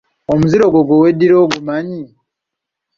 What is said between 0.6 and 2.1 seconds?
gwo gwe weddira ogumanyi?